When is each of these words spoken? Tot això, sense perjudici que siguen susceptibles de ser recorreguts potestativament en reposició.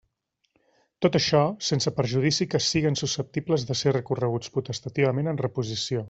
Tot 1.05 1.17
això, 1.19 1.41
sense 1.67 1.93
perjudici 1.99 2.47
que 2.53 2.61
siguen 2.69 2.97
susceptibles 3.05 3.67
de 3.73 3.77
ser 3.85 3.93
recorreguts 3.99 4.55
potestativament 4.57 5.31
en 5.35 5.43
reposició. 5.49 5.99